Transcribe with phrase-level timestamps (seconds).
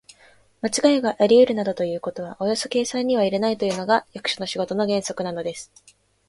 [0.61, 5.71] まちがいがありうるなどということはおよそ計算には入れないというのが、役所の仕事の原則なのです。